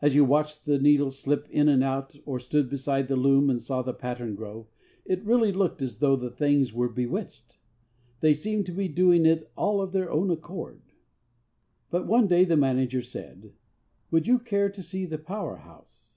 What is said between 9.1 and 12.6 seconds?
it all 'of their own accord.' But one day the